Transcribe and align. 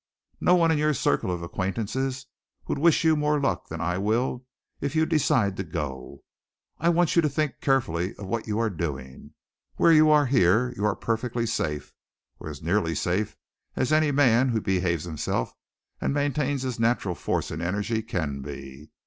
No 0.39 0.55
one 0.55 0.71
in 0.71 0.79
your 0.79 0.95
circle 0.95 1.29
of 1.29 1.43
acquaintances 1.43 2.25
would 2.67 2.79
wish 2.79 3.03
you 3.03 3.15
more 3.15 3.39
luck 3.39 3.69
than 3.69 3.79
I 3.81 3.99
will 3.99 4.43
if 4.79 4.95
you 4.95 5.05
decide 5.05 5.55
to 5.57 5.63
go. 5.63 6.23
I 6.79 6.89
want 6.89 7.15
you 7.15 7.21
to 7.21 7.29
think 7.29 7.61
carefully 7.61 8.15
of 8.15 8.25
what 8.25 8.47
you 8.47 8.57
are 8.57 8.71
doing. 8.71 9.35
Where 9.75 9.91
you 9.91 10.09
are 10.09 10.25
here 10.25 10.73
you 10.75 10.85
are 10.85 10.95
perfectly 10.95 11.45
safe, 11.45 11.93
or 12.39 12.49
as 12.49 12.63
nearly 12.63 12.95
safe 12.95 13.37
as 13.75 13.93
any 13.93 14.09
man 14.11 14.47
is 14.47 14.53
who 14.53 14.61
behaves 14.61 15.03
himself 15.03 15.53
and 16.01 16.15
maintains 16.15 16.63
his 16.63 16.79
natural 16.79 17.13
force 17.13 17.51
and 17.51 17.61
energy 17.61 18.01
can 18.01 18.41
be. 18.41 18.89